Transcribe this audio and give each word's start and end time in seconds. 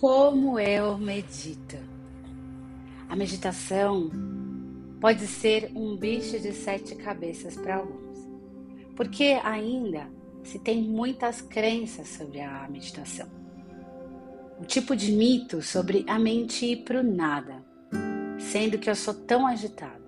Como 0.00 0.60
eu 0.60 0.96
medito? 0.96 1.76
A 3.08 3.16
meditação 3.16 4.08
pode 5.00 5.26
ser 5.26 5.72
um 5.74 5.96
bicho 5.96 6.38
de 6.38 6.52
sete 6.52 6.94
cabeças 6.94 7.56
para 7.56 7.78
alguns, 7.78 8.16
porque 8.94 9.40
ainda 9.42 10.08
se 10.44 10.60
tem 10.60 10.80
muitas 10.80 11.40
crenças 11.40 12.06
sobre 12.10 12.40
a 12.40 12.68
meditação. 12.68 13.26
Um 14.60 14.64
tipo 14.64 14.94
de 14.94 15.10
mito 15.10 15.60
sobre 15.62 16.04
a 16.06 16.16
mente 16.16 16.64
ir 16.64 16.84
para 16.84 17.00
o 17.00 17.02
nada, 17.02 17.60
sendo 18.38 18.78
que 18.78 18.88
eu 18.88 18.94
sou 18.94 19.14
tão 19.14 19.48
agitado. 19.48 20.04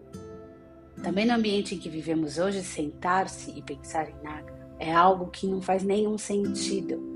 Também 1.03 1.27
no 1.27 1.35
ambiente 1.35 1.75
em 1.75 1.79
que 1.79 1.89
vivemos 1.89 2.39
hoje, 2.39 2.63
sentar-se 2.63 3.51
e 3.59 3.61
pensar 3.61 4.09
em 4.09 4.23
nada 4.23 4.55
é 4.79 4.95
algo 4.95 5.33
que 5.33 5.49
não 5.49 5.61
faz 5.61 5.83
nenhum 5.83 6.17
sentido 6.17 7.10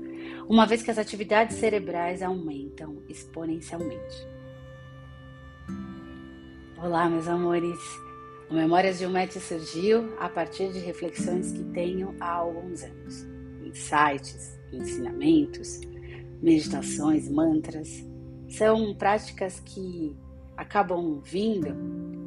uma 0.47 0.65
vez 0.65 0.83
que 0.83 0.91
as 0.91 0.97
atividades 0.97 1.57
cerebrais 1.57 2.21
aumentam 2.21 3.01
exponencialmente. 3.09 4.27
Olá, 6.77 7.09
meus 7.09 7.27
amores! 7.27 7.79
O 8.49 8.53
Memórias 8.53 8.99
de 8.99 9.07
um 9.07 9.09
Mete 9.09 9.39
surgiu 9.39 10.13
a 10.19 10.29
partir 10.29 10.71
de 10.71 10.77
reflexões 10.79 11.51
que 11.51 11.63
tenho 11.73 12.15
há 12.19 12.29
alguns 12.29 12.83
anos. 12.83 13.25
Insights, 13.63 14.59
ensinamentos, 14.71 15.81
meditações, 16.43 17.27
mantras. 17.27 18.05
São 18.47 18.93
práticas 18.95 19.59
que 19.59 20.15
acabam 20.55 21.21
vindo 21.23 21.75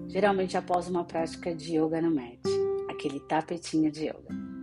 geralmente 0.09 0.57
após 0.57 0.89
uma 0.89 1.05
prática 1.05 1.55
de 1.55 1.77
yoga 1.77 2.03
no 2.03 2.13
mat, 2.13 2.41
aquele 2.89 3.21
tapetinho 3.21 3.93
de 3.93 4.07
yoga. 4.07 4.58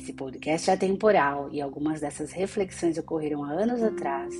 Esse 0.00 0.14
podcast 0.14 0.70
é 0.70 0.72
atemporal 0.72 1.50
e 1.52 1.60
algumas 1.60 2.00
dessas 2.00 2.32
reflexões 2.32 2.96
ocorreram 2.96 3.44
há 3.44 3.50
anos 3.50 3.82
atrás, 3.82 4.34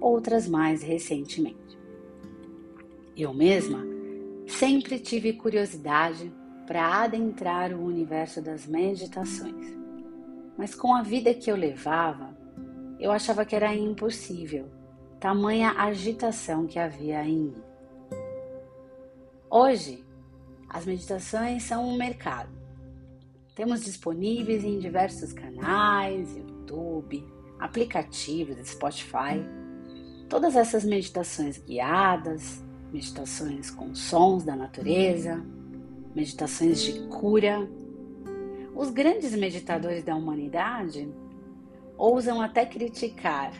outras 0.00 0.48
mais 0.48 0.82
recentemente. 0.82 1.78
Eu 3.16 3.32
mesma 3.32 3.86
sempre 4.48 4.98
tive 4.98 5.34
curiosidade 5.34 6.34
para 6.66 7.04
adentrar 7.04 7.72
o 7.72 7.84
universo 7.84 8.42
das 8.42 8.66
meditações, 8.66 9.76
mas 10.58 10.74
com 10.74 10.92
a 10.92 11.02
vida 11.02 11.32
que 11.32 11.48
eu 11.48 11.54
levava, 11.54 12.36
eu 12.98 13.12
achava 13.12 13.44
que 13.44 13.54
era 13.54 13.72
impossível, 13.72 14.66
tamanha 15.20 15.74
agitação 15.78 16.66
que 16.66 16.76
havia 16.76 17.24
em 17.24 17.38
mim. 17.38 17.62
Hoje, 19.48 20.04
as 20.68 20.84
meditações 20.84 21.62
são 21.62 21.88
um 21.88 21.96
mercado 21.96 22.63
temos 23.54 23.84
disponíveis 23.84 24.64
em 24.64 24.78
diversos 24.78 25.32
canais, 25.32 26.36
YouTube, 26.36 27.24
aplicativos, 27.58 28.56
Spotify. 28.68 29.44
Todas 30.28 30.56
essas 30.56 30.84
meditações 30.84 31.58
guiadas, 31.58 32.64
meditações 32.92 33.70
com 33.70 33.94
sons 33.94 34.42
da 34.44 34.56
natureza, 34.56 35.44
meditações 36.14 36.82
de 36.82 37.06
cura. 37.06 37.68
Os 38.74 38.90
grandes 38.90 39.32
meditadores 39.36 40.02
da 40.02 40.16
humanidade 40.16 41.08
ousam 41.96 42.42
até 42.42 42.66
criticar 42.66 43.52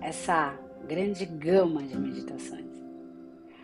essa 0.00 0.58
grande 0.88 1.26
gama 1.26 1.82
de 1.82 1.98
meditações. 1.98 2.72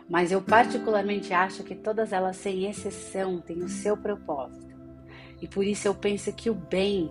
Mas 0.07 0.33
eu 0.33 0.43
particularmente 0.43 1.33
acho 1.33 1.63
que 1.63 1.75
todas 1.75 2.13
elas, 2.13 2.37
sem 2.37 2.69
exceção, 2.69 3.41
têm 3.41 3.63
o 3.63 3.69
seu 3.69 3.97
propósito 3.97 4.70
e 5.41 5.49
por 5.49 5.65
isso 5.65 5.89
eu 5.89 5.95
penso 5.95 6.33
que 6.33 6.51
o 6.51 6.55
bem 6.55 7.11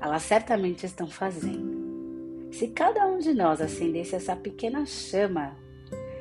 elas 0.00 0.22
certamente 0.22 0.84
estão 0.84 1.06
fazendo. 1.06 2.50
Se 2.52 2.68
cada 2.68 3.06
um 3.06 3.18
de 3.18 3.32
nós 3.32 3.60
acendesse 3.60 4.14
essa 4.14 4.36
pequena 4.36 4.86
chama, 4.86 5.56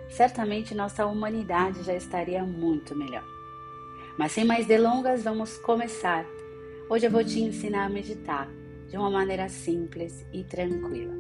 certamente 0.10 0.74
nossa 0.74 1.06
humanidade 1.06 1.84
já 1.84 1.94
estaria 1.94 2.44
muito 2.44 2.96
melhor. 2.96 3.24
Mas 4.18 4.32
sem 4.32 4.46
mais 4.46 4.66
delongas, 4.66 5.24
vamos 5.24 5.58
começar. 5.58 6.26
Hoje 6.90 7.08
eu 7.08 7.12
vou 7.12 7.24
te 7.24 7.40
ensinar 7.40 7.86
a 7.86 7.90
meditar 7.90 8.48
de 8.90 8.98
uma 8.98 9.10
maneira 9.10 9.50
simples 9.50 10.26
e 10.32 10.44
tranquila. 10.44 11.14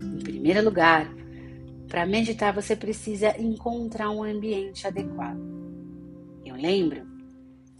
Em 0.00 0.18
primeiro 0.18 0.64
lugar, 0.64 1.12
para 1.88 2.06
meditar 2.06 2.52
você 2.52 2.76
precisa 2.76 3.36
encontrar 3.40 4.10
um 4.10 4.22
ambiente 4.22 4.86
adequado. 4.86 5.40
Eu 6.44 6.54
lembro 6.54 7.07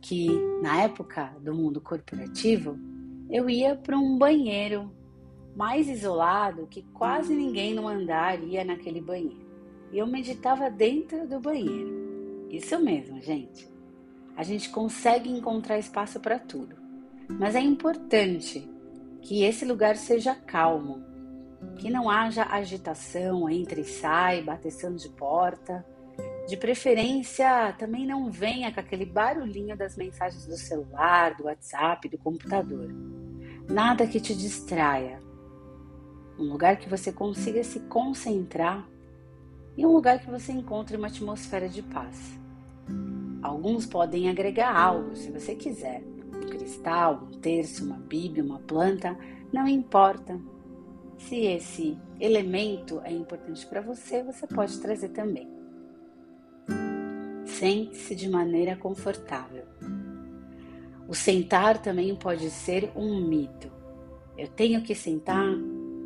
que 0.00 0.28
na 0.62 0.82
época 0.82 1.32
do 1.40 1.54
mundo 1.54 1.80
corporativo 1.80 2.78
eu 3.30 3.48
ia 3.48 3.76
para 3.76 3.98
um 3.98 4.16
banheiro 4.16 4.90
mais 5.56 5.88
isolado 5.88 6.66
que 6.68 6.82
quase 6.94 7.34
ninguém 7.34 7.74
no 7.74 7.88
andar 7.88 8.42
ia 8.42 8.64
naquele 8.64 9.00
banheiro. 9.00 9.46
E 9.92 9.98
eu 9.98 10.06
meditava 10.06 10.70
dentro 10.70 11.26
do 11.26 11.40
banheiro. 11.40 12.46
Isso 12.50 12.78
mesmo, 12.78 13.20
gente. 13.20 13.68
A 14.36 14.42
gente 14.42 14.70
consegue 14.70 15.28
encontrar 15.28 15.78
espaço 15.78 16.20
para 16.20 16.38
tudo, 16.38 16.76
mas 17.28 17.56
é 17.56 17.60
importante 17.60 18.68
que 19.20 19.42
esse 19.42 19.64
lugar 19.64 19.96
seja 19.96 20.34
calmo, 20.34 21.02
que 21.76 21.90
não 21.90 22.08
haja 22.08 22.44
agitação, 22.44 23.50
entre 23.50 23.80
e 23.80 23.84
sai, 23.84 24.42
bateção 24.42 24.94
de 24.94 25.08
porta 25.08 25.84
de 26.48 26.56
preferência, 26.56 27.74
também 27.78 28.06
não 28.06 28.30
venha 28.30 28.72
com 28.72 28.80
aquele 28.80 29.04
barulhinho 29.04 29.76
das 29.76 29.98
mensagens 29.98 30.46
do 30.46 30.56
celular, 30.56 31.34
do 31.34 31.44
WhatsApp, 31.44 32.08
do 32.08 32.16
computador. 32.16 32.88
Nada 33.68 34.06
que 34.06 34.18
te 34.18 34.34
distraia. 34.34 35.22
Um 36.38 36.44
lugar 36.44 36.78
que 36.78 36.88
você 36.88 37.12
consiga 37.12 37.62
se 37.62 37.80
concentrar 37.80 38.88
e 39.76 39.84
um 39.84 39.92
lugar 39.92 40.20
que 40.20 40.30
você 40.30 40.50
encontre 40.50 40.96
uma 40.96 41.08
atmosfera 41.08 41.68
de 41.68 41.82
paz. 41.82 42.38
Alguns 43.42 43.84
podem 43.84 44.30
agregar 44.30 44.74
algo, 44.74 45.14
se 45.16 45.30
você 45.30 45.54
quiser. 45.54 46.02
Um 46.34 46.48
cristal, 46.48 47.28
um 47.30 47.38
terço, 47.40 47.84
uma 47.84 47.98
bíblia, 47.98 48.42
uma 48.42 48.60
planta, 48.60 49.14
não 49.52 49.68
importa. 49.68 50.40
Se 51.18 51.44
esse 51.44 51.98
elemento 52.18 53.02
é 53.04 53.12
importante 53.12 53.66
para 53.66 53.82
você, 53.82 54.22
você 54.22 54.46
pode 54.46 54.78
trazer 54.80 55.10
também. 55.10 55.57
Sente-se 57.58 58.14
de 58.14 58.28
maneira 58.28 58.76
confortável. 58.76 59.64
O 61.08 61.12
sentar 61.12 61.82
também 61.82 62.14
pode 62.14 62.50
ser 62.50 62.92
um 62.94 63.20
mito. 63.20 63.68
Eu 64.36 64.46
tenho 64.46 64.80
que 64.80 64.94
sentar 64.94 65.44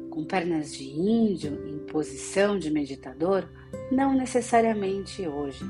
com 0.08 0.24
pernas 0.24 0.72
de 0.72 0.88
índio 0.98 1.68
em 1.68 1.80
posição 1.80 2.58
de 2.58 2.70
meditador? 2.70 3.46
Não 3.90 4.14
necessariamente 4.14 5.28
hoje. 5.28 5.62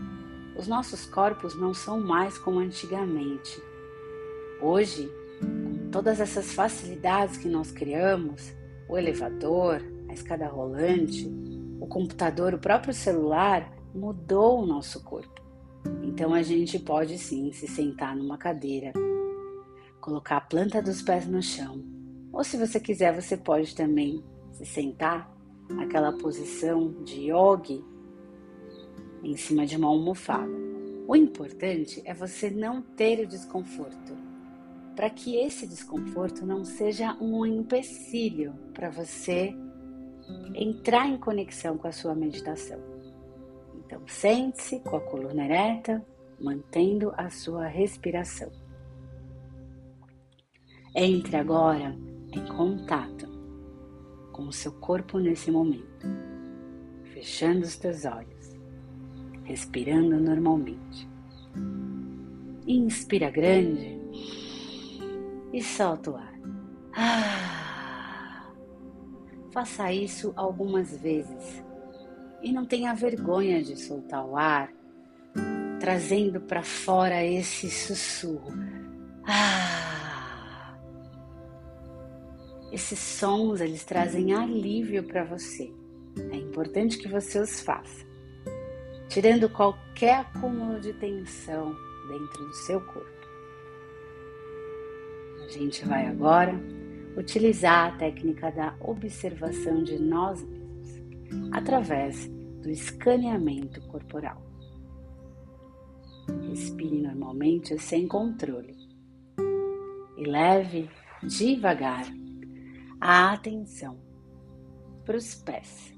Os 0.57 0.69
nossos 0.69 1.05
corpos 1.05 1.57
não 1.57 1.75
são 1.75 2.01
mais 2.01 2.39
como 2.39 2.61
antigamente. 2.61 3.61
Hoje, 4.61 5.11
com 5.41 5.91
todas 5.91 6.21
essas 6.21 6.53
facilidades 6.55 7.37
que 7.37 7.49
nós 7.49 7.73
criamos, 7.73 8.53
o 8.89 8.97
elevador, 8.97 9.83
a 10.09 10.13
escada 10.13 10.47
rolante, 10.47 11.29
o 11.81 11.89
computador, 11.89 12.55
o 12.55 12.59
próprio 12.59 12.95
celular 12.95 13.77
mudou 13.93 14.63
o 14.63 14.67
nosso 14.67 15.03
corpo. 15.03 15.42
Então 16.03 16.35
a 16.35 16.43
gente 16.43 16.79
pode 16.79 17.19
sim 17.19 17.53
se 17.53 17.67
sentar 17.67 18.15
numa 18.17 18.37
cadeira, 18.37 18.93
colocar 20.01 20.37
a 20.37 20.41
planta 20.41 20.83
dos 20.83 21.03
pés 21.03 21.27
no 21.27 21.43
chão. 21.43 21.83
Ou 22.33 22.43
se 22.45 22.57
você 22.57 22.81
quiser, 22.81 23.13
você 23.19 23.37
pode 23.37 23.75
também 23.75 24.23
se 24.53 24.65
sentar 24.65 25.31
aquela 25.79 26.13
posição 26.13 26.93
de 27.03 27.31
yogi 27.31 27.85
em 29.23 29.37
cima 29.37 29.65
de 29.65 29.77
uma 29.77 29.89
almofada. 29.89 30.51
O 31.07 31.17
importante 31.17 32.03
é 32.05 32.15
você 32.15 32.51
não 32.51 32.81
ter 32.83 33.21
o 33.21 33.27
desconforto, 33.27 34.17
para 34.95 35.11
que 35.11 35.37
esse 35.37 35.67
desconforto 35.67 36.47
não 36.47 36.65
seja 36.65 37.17
um 37.21 37.45
empecilho 37.45 38.55
para 38.73 38.91
você 38.91 39.55
entrar 40.55 41.09
em 41.09 41.19
conexão 41.19 41.77
com 41.77 41.89
a 41.89 41.93
sua 41.93 42.15
meditação. 42.15 42.92
Então, 43.93 44.09
sente-se 44.09 44.81
com 44.81 44.97
a 44.97 45.01
coluna 45.03 45.45
ereta, 45.45 46.03
mantendo 46.41 47.13
a 47.15 47.29
sua 47.29 47.67
respiração. 47.67 48.51
Entre 50.97 51.37
agora 51.37 51.95
em 52.33 52.47
contato 52.47 53.29
com 54.33 54.45
o 54.45 54.53
seu 54.53 54.73
corpo 54.73 55.19
nesse 55.19 55.51
momento, 55.51 56.07
fechando 57.13 57.67
os 57.67 57.77
teus 57.77 58.07
olhos, 58.07 58.59
respirando 59.45 60.19
normalmente. 60.19 61.07
Inspira 62.67 63.31
grande 63.31 64.01
e 65.53 65.63
solta 65.63 66.13
o 66.13 66.17
ar. 66.17 66.41
Ah, 66.95 68.53
faça 69.51 69.93
isso 69.93 70.33
algumas 70.35 70.97
vezes 70.97 71.63
e 72.43 72.53
não 72.53 72.67
tenha 72.67 72.95
vergonha 72.95 73.63
de 73.63 73.81
soltar 73.81 74.27
o 74.27 74.37
ar, 74.37 74.73
trazendo 75.79 76.41
para 76.41 76.63
fora 76.63 77.25
esse 77.25 77.71
sussurro. 77.71 78.53
Ah! 79.25 80.77
Esses 82.73 82.99
sons 82.99 83.61
eles 83.61 83.85
trazem 83.85 84.35
alívio 84.35 85.05
para 85.05 85.25
você. 85.25 85.73
É 86.31 86.37
importante 86.37 86.99
que 86.99 87.09
você 87.09 87.39
os 87.39 87.61
faça, 87.61 88.05
tirando 89.09 89.49
qualquer 89.49 90.17
acúmulo 90.17 90.81
de 90.81 90.93
tensão 90.95 91.75
dentro 92.09 92.47
do 92.47 92.55
seu 92.55 92.81
corpo. 92.81 93.11
A 95.45 95.49
gente 95.49 95.85
vai 95.85 96.07
agora 96.07 96.55
utilizar 97.17 97.89
a 97.93 97.97
técnica 97.97 98.51
da 98.51 98.75
observação 98.81 99.83
de 99.83 99.99
nós 99.99 100.43
mesmos 100.43 100.62
através 101.53 102.29
do 102.63 102.71
escaneamento 102.71 103.81
corporal. 103.89 104.41
Respire 106.49 107.01
normalmente 107.01 107.79
sem 107.79 108.07
controle 108.07 108.77
e 110.17 110.25
leve 110.25 110.89
devagar 111.23 112.07
a 113.01 113.33
atenção 113.33 113.99
para 115.05 115.17
os 115.17 115.35
pés. 115.35 115.93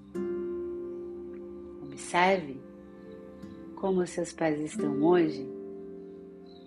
Observe 1.83 2.61
como 3.77 4.07
seus 4.07 4.33
pés 4.33 4.61
estão 4.61 5.03
hoje 5.03 5.47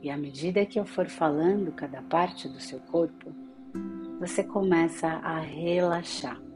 e 0.01 0.09
à 0.09 0.17
medida 0.17 0.65
que 0.65 0.79
eu 0.79 0.85
for 0.85 1.09
falando 1.09 1.71
cada 1.71 2.01
parte 2.03 2.47
do 2.47 2.59
seu 2.59 2.79
corpo, 2.79 3.33
você 4.19 4.43
começa 4.43 5.07
a 5.07 5.39
relaxar. 5.39 6.46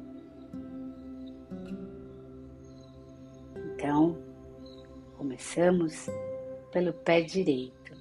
Então, 3.81 4.15
começamos 5.17 6.07
pelo 6.71 6.93
pé 6.93 7.21
direito. 7.21 7.95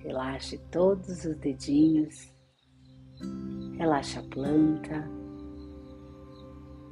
Relaxe 0.00 0.58
todos 0.70 1.24
os 1.24 1.34
dedinhos, 1.38 2.30
relaxa 3.78 4.20
a 4.20 4.22
planta, 4.24 5.10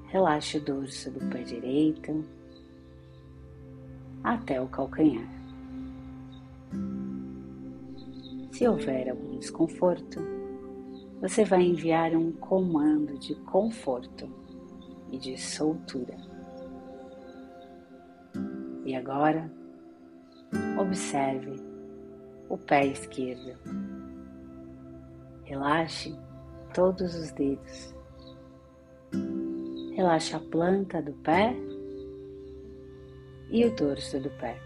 relaxe 0.06 0.56
o 0.56 0.64
dorso 0.64 1.11
do 1.11 1.20
pé 1.28 1.43
direito 1.43 2.25
até 4.25 4.58
o 4.58 4.69
calcanhar. 4.69 5.29
Se 8.52 8.67
houver 8.67 9.11
algum 9.11 9.37
desconforto, 9.37 10.19
você 11.20 11.44
vai 11.44 11.62
enviar 11.62 12.17
um 12.17 12.32
comando 12.32 13.19
de 13.19 13.34
conforto 13.34 14.31
e 15.12 15.19
de 15.19 15.37
soltura. 15.37 16.35
E 18.86 18.94
agora, 18.94 19.50
observe 20.78 21.56
o 22.48 22.56
pé 22.56 22.86
esquerdo. 22.86 23.58
Relaxe 25.42 26.16
todos 26.72 27.12
os 27.16 27.32
dedos. 27.32 27.92
Relaxe 29.96 30.36
a 30.36 30.38
planta 30.38 31.02
do 31.02 31.12
pé 31.14 31.52
e 33.50 33.64
o 33.64 33.74
dorso 33.74 34.20
do 34.20 34.30
pé. 34.38 34.56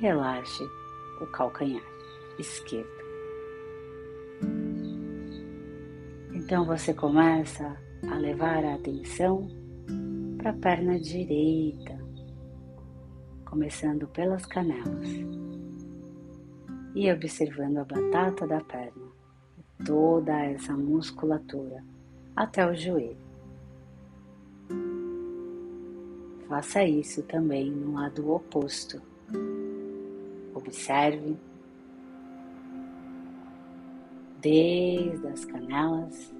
Relaxe 0.00 0.64
o 1.20 1.26
calcanhar 1.28 1.84
esquerdo. 2.40 2.90
Então 6.34 6.64
você 6.64 6.92
começa 6.92 7.76
a 8.10 8.16
levar 8.16 8.64
a 8.64 8.74
atenção 8.74 9.48
para 10.38 10.50
a 10.50 10.54
perna 10.54 10.98
direita, 10.98 12.05
começando 13.56 14.06
pelas 14.08 14.44
canelas 14.44 15.08
e 16.94 17.10
observando 17.10 17.78
a 17.78 17.84
batata 17.84 18.46
da 18.46 18.60
perna, 18.60 19.06
toda 19.82 20.44
essa 20.44 20.74
musculatura 20.74 21.82
até 22.36 22.70
o 22.70 22.74
joelho. 22.74 23.16
Faça 26.46 26.84
isso 26.84 27.22
também 27.22 27.70
no 27.70 27.94
lado 27.94 28.30
oposto 28.30 29.00
Observe 30.54 31.34
desde 34.42 35.26
as 35.28 35.46
canelas, 35.46 36.34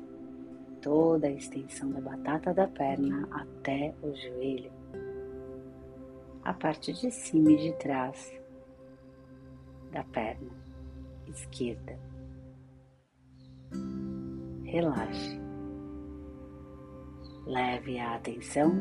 toda 0.83 1.29
a 1.29 1.33
extensão 1.33 1.91
da 1.93 2.01
batata 2.03 2.53
da 2.53 2.69
perna 2.69 3.27
até 3.33 3.95
o 4.03 4.15
joelho, 4.15 4.76
a 6.47 6.55
parte 6.55 6.93
de 6.93 7.11
cima 7.11 7.51
e 7.51 7.57
de 7.57 7.73
trás 7.73 8.33
da 9.91 10.05
perna 10.05 10.53
esquerda. 11.27 11.99
Relaxe. 14.63 15.41
Leve 17.47 17.99
a 17.99 18.15
atenção 18.15 18.81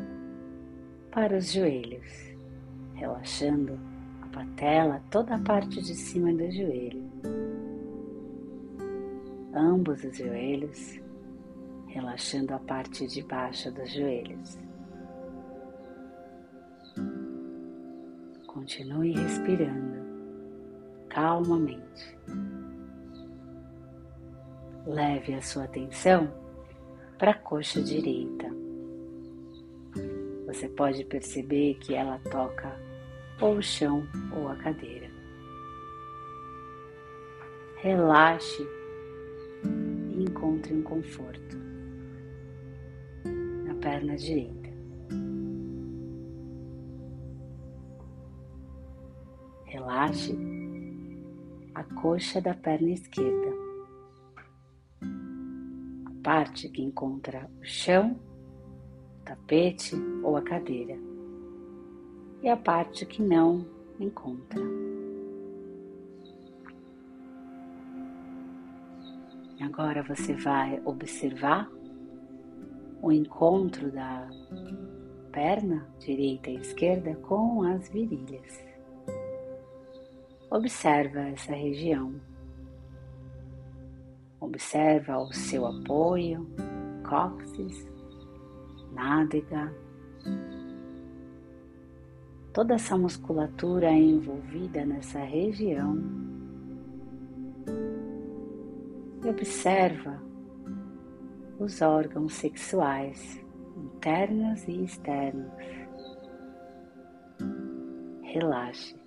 para 1.11 1.37
os 1.37 1.51
joelhos, 1.51 2.35
relaxando 2.93 3.79
patela, 4.31 5.01
toda 5.09 5.35
a 5.35 5.39
parte 5.39 5.81
de 5.81 5.95
cima 5.95 6.31
do 6.33 6.51
joelho. 6.51 7.03
Ambos 9.55 10.03
os 10.03 10.17
joelhos, 10.17 11.01
relaxando 11.87 12.53
a 12.53 12.59
parte 12.59 13.07
de 13.07 13.23
baixo 13.23 13.71
dos 13.71 13.91
joelhos. 13.91 14.64
Continue 18.55 19.11
respirando 19.11 19.97
calmamente. 21.09 22.17
Leve 24.87 25.33
a 25.33 25.41
sua 25.41 25.65
atenção 25.65 26.33
para 27.17 27.31
a 27.31 27.37
coxa 27.37 27.81
direita. 27.81 28.47
Você 30.47 30.69
pode 30.69 31.03
perceber 31.03 31.73
que 31.81 31.95
ela 31.95 32.17
toca 32.31 32.79
ou 33.41 33.57
o 33.57 33.61
chão 33.61 34.07
ou 34.33 34.47
a 34.47 34.55
cadeira. 34.55 35.09
Relaxe 37.79 38.65
e 39.65 40.23
encontre 40.23 40.73
um 40.73 40.81
conforto 40.81 41.57
na 43.65 43.75
perna 43.75 44.15
direita. 44.15 44.64
Relaxe 49.85 50.35
a 51.75 51.83
coxa 51.83 52.41
da 52.41 52.55
perna 52.55 52.89
esquerda, 52.89 53.53
a 54.99 56.23
parte 56.23 56.69
que 56.69 56.81
encontra 56.81 57.47
o 57.61 57.63
chão, 57.63 58.19
o 59.21 59.23
tapete 59.23 59.95
ou 60.23 60.37
a 60.37 60.41
cadeira 60.41 60.97
e 62.41 62.49
a 62.49 62.57
parte 62.57 63.05
que 63.05 63.21
não 63.21 63.63
encontra. 63.99 64.59
Agora 69.61 70.01
você 70.01 70.33
vai 70.33 70.81
observar 70.83 71.69
o 73.03 73.11
encontro 73.11 73.91
da 73.91 74.27
perna 75.31 75.87
direita 75.99 76.49
e 76.49 76.55
esquerda 76.55 77.13
com 77.17 77.61
as 77.61 77.87
virilhas. 77.89 78.74
Observa 80.51 81.19
essa 81.29 81.53
região. 81.53 82.13
Observa 84.39 85.17
o 85.17 85.33
seu 85.33 85.65
apoio, 85.65 86.47
cóccix, 87.03 87.87
nádega, 88.93 89.73
toda 92.53 92.75
essa 92.75 92.97
musculatura 92.97 93.91
envolvida 93.91 94.85
nessa 94.85 95.19
região. 95.19 95.97
E 99.23 99.27
observa 99.27 100.21
os 101.59 101.81
órgãos 101.81 102.33
sexuais 102.33 103.43
internos 103.75 104.67
e 104.67 104.83
externos. 104.83 105.51
Relaxe. 108.21 109.04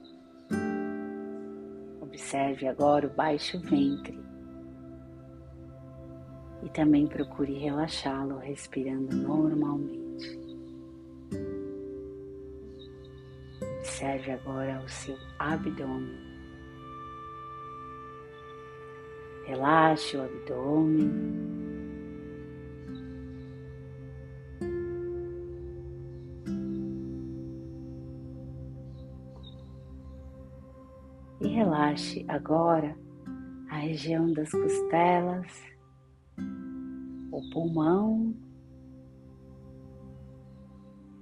Observe 2.09 2.67
agora 2.67 3.07
o 3.07 3.11
baixo 3.11 3.59
ventre. 3.61 4.19
E 6.63 6.69
também 6.71 7.07
procure 7.07 7.53
relaxá-lo 7.59 8.39
respirando 8.39 9.15
normalmente. 9.15 10.39
Observe 13.79 14.33
agora 14.33 14.83
o 14.85 14.89
seu 14.89 15.17
abdômen. 15.39 16.19
Relaxe 19.47 20.17
o 20.17 20.25
abdômen. 20.25 21.68
E 31.41 31.49
relaxe 31.49 32.25
agora 32.29 32.97
a 33.71 33.77
região 33.77 34.33
das 34.33 34.51
costelas, 34.51 35.53
o 37.31 37.51
pulmão 37.53 38.35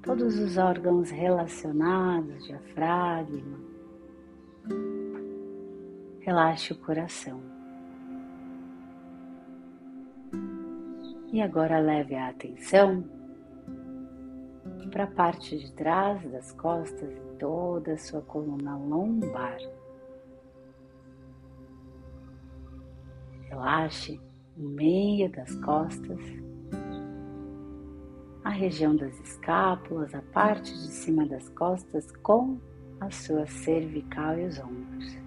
todos 0.06 0.38
os 0.38 0.56
órgãos 0.56 1.10
relacionados, 1.10 2.44
diafragma. 2.44 3.58
Relaxe 6.20 6.72
o 6.72 6.78
coração. 6.78 7.40
E 11.32 11.42
agora 11.42 11.80
leve 11.80 12.14
a 12.14 12.28
atenção 12.28 13.04
para 14.92 15.04
a 15.04 15.08
parte 15.08 15.58
de 15.58 15.72
trás 15.72 16.22
das 16.30 16.52
costas 16.52 17.10
e 17.10 17.38
toda 17.38 17.92
a 17.92 17.98
sua 17.98 18.22
coluna 18.22 18.76
lombar. 18.76 19.58
Relaxe 23.48 24.20
o 24.56 24.62
meio 24.62 25.30
das 25.30 25.54
costas, 25.56 26.20
a 28.42 28.50
região 28.50 28.94
das 28.94 29.18
escápulas, 29.20 30.14
a 30.14 30.22
parte 30.32 30.72
de 30.72 30.88
cima 30.88 31.26
das 31.26 31.48
costas 31.50 32.10
com 32.22 32.58
a 33.00 33.10
sua 33.10 33.46
cervical 33.46 34.38
e 34.38 34.46
os 34.46 34.58
ombros. 34.58 35.18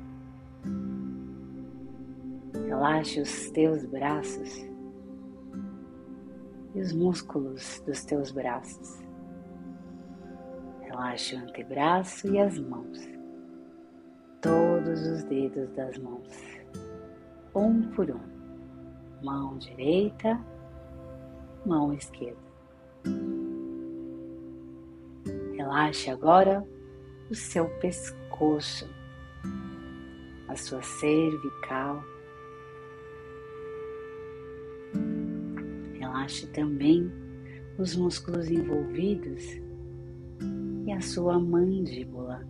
Relaxe 2.65 3.21
os 3.21 3.49
teus 3.51 3.85
braços 3.85 4.67
e 6.75 6.79
os 6.79 6.93
músculos 6.93 7.81
dos 7.85 8.03
teus 8.05 8.31
braços. 8.31 9.01
Relaxe 10.81 11.35
o 11.35 11.39
antebraço 11.39 12.27
e 12.27 12.39
as 12.39 12.59
mãos, 12.59 12.99
todos 14.41 15.05
os 15.07 15.23
dedos 15.23 15.69
das 15.75 15.97
mãos, 15.97 16.27
um 17.55 17.83
por 17.91 18.09
um. 18.09 18.19
Mão 19.23 19.57
direita, 19.57 20.39
mão 21.65 21.93
esquerda. 21.93 22.37
Relaxe 25.55 26.09
agora 26.09 26.65
o 27.29 27.35
seu 27.35 27.65
pescoço, 27.79 28.87
a 30.47 30.55
sua 30.55 30.81
cervical. 30.81 32.03
Relaxe 35.93 36.47
também 36.47 37.11
os 37.77 37.95
músculos 37.95 38.49
envolvidos 38.49 39.43
e 40.85 40.91
a 40.91 41.01
sua 41.01 41.39
mandíbula. 41.39 42.45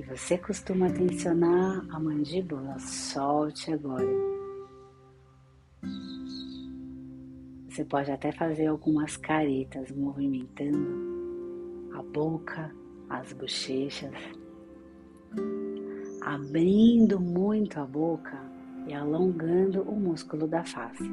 Se 0.00 0.06
você 0.06 0.38
costuma 0.38 0.90
tensionar 0.90 1.86
a 1.90 2.00
mandíbula, 2.00 2.78
solte 2.78 3.70
agora. 3.70 4.08
Você 7.68 7.84
pode 7.84 8.10
até 8.10 8.32
fazer 8.32 8.68
algumas 8.68 9.18
caretas 9.18 9.90
movimentando 9.90 10.88
a 11.92 12.02
boca, 12.02 12.74
as 13.10 13.30
bochechas, 13.34 14.14
abrindo 16.22 17.20
muito 17.20 17.78
a 17.78 17.84
boca 17.84 18.40
e 18.86 18.94
alongando 18.94 19.82
o 19.82 19.94
músculo 20.00 20.48
da 20.48 20.64
face. 20.64 21.12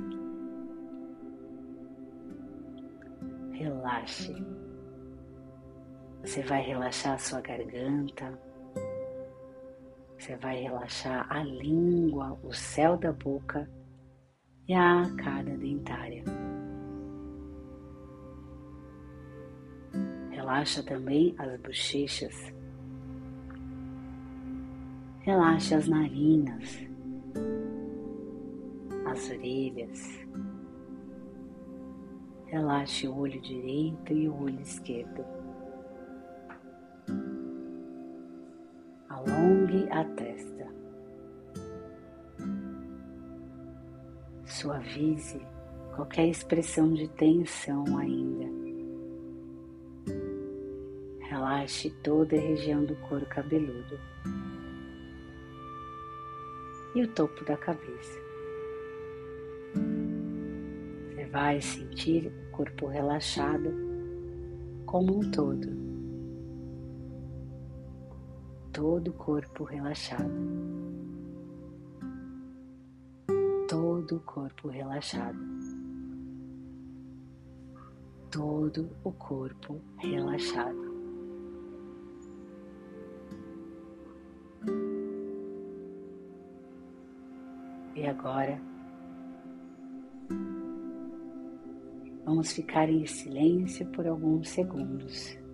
Relaxe. 3.52 4.34
Você 6.24 6.42
vai 6.44 6.62
relaxar 6.62 7.16
a 7.16 7.18
sua 7.18 7.42
garganta, 7.42 8.47
você 10.18 10.36
vai 10.38 10.62
relaxar 10.62 11.28
a 11.32 11.44
língua, 11.44 12.38
o 12.44 12.52
céu 12.52 12.98
da 12.98 13.14
boca 13.14 13.70
e 14.68 14.74
a 14.74 15.02
arcada 15.02 15.56
dentária. 15.58 16.24
Relaxa 20.32 20.82
também 20.82 21.36
as 21.38 21.60
bochechas. 21.62 22.54
Relaxe 25.20 25.76
as 25.76 25.88
narinas, 25.88 26.80
as 29.06 29.30
orelhas. 29.30 30.28
Relaxe 32.48 33.08
o 33.08 33.16
olho 33.16 33.40
direito 33.42 34.14
e 34.14 34.28
o 34.28 34.42
olho 34.42 34.62
esquerdo. 34.62 35.37
Alongue 39.68 39.88
a 39.92 40.04
testa. 40.16 40.68
Suavize 44.46 45.46
qualquer 45.96 46.28
expressão 46.30 46.94
de 46.94 47.08
tensão 47.10 47.84
ainda. 47.98 48.46
Relaxe 51.30 51.90
toda 52.04 52.36
a 52.36 52.40
região 52.40 52.86
do 52.86 52.96
couro 52.96 53.26
cabeludo 53.26 54.00
e 56.96 57.04
o 57.04 57.08
topo 57.10 57.44
da 57.44 57.58
cabeça. 57.58 58.20
Você 61.10 61.26
vai 61.26 61.62
sentir 61.62 62.28
o 62.28 62.52
corpo 62.52 62.88
relaxado 62.88 63.72
como 64.86 65.20
um 65.20 65.32
todo 65.32 65.87
todo 68.78 69.10
o 69.10 69.14
corpo 69.14 69.64
relaxado. 69.64 70.32
Todo 73.68 74.18
o 74.18 74.20
corpo 74.20 74.68
relaxado. 74.68 75.40
Todo 78.30 78.88
o 79.04 79.12
corpo 79.14 79.82
relaxado. 79.98 80.96
E 87.96 88.06
agora 88.06 88.62
vamos 92.24 92.52
ficar 92.52 92.88
em 92.88 93.08
silêncio 93.08 93.88
por 93.88 94.06
alguns 94.06 94.50
segundos. 94.50 95.47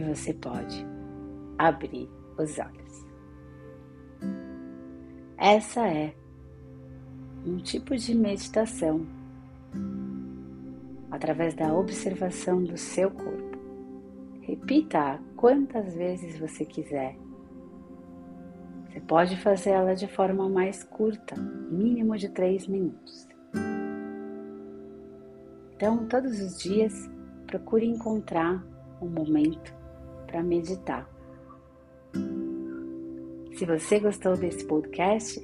Você 0.00 0.32
pode 0.34 0.86
abrir 1.58 2.08
os 2.38 2.58
olhos. 2.58 3.06
Essa 5.36 5.86
é 5.88 6.14
um 7.44 7.58
tipo 7.58 7.96
de 7.96 8.14
meditação 8.14 9.06
através 11.10 11.54
da 11.54 11.74
observação 11.74 12.62
do 12.62 12.76
seu 12.76 13.10
corpo. 13.10 13.58
Repita 14.40 15.20
quantas 15.36 15.94
vezes 15.94 16.38
você 16.38 16.64
quiser. 16.64 17.16
Você 18.88 19.00
pode 19.00 19.36
fazer 19.38 19.70
ela 19.70 19.94
de 19.94 20.06
forma 20.06 20.48
mais 20.48 20.84
curta, 20.84 21.34
mínimo 21.36 22.16
de 22.16 22.28
três 22.28 22.66
minutos. 22.66 23.28
Então, 25.74 26.06
todos 26.06 26.40
os 26.40 26.58
dias, 26.62 27.10
procure 27.46 27.86
encontrar 27.86 28.64
um 29.00 29.08
momento 29.08 29.81
para 30.32 30.42
meditar. 30.42 31.06
Se 33.54 33.66
você 33.66 34.00
gostou 34.00 34.34
desse 34.34 34.64
podcast, 34.64 35.38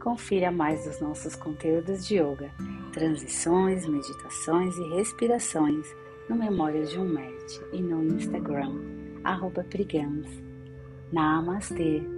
confira 0.00 0.52
mais 0.52 0.84
dos 0.84 1.00
nossos 1.00 1.34
conteúdos 1.34 2.06
de 2.06 2.18
yoga, 2.18 2.50
transições, 2.92 3.86
meditações 3.86 4.76
e 4.76 4.94
respirações 4.94 5.86
no 6.30 6.36
Memórias 6.36 6.90
de 6.90 7.00
um 7.00 7.04
Med 7.04 7.60
e 7.72 7.82
no 7.82 8.04
Instagram, 8.04 8.80
arroba 9.24 9.66
Namastê! 11.12 12.17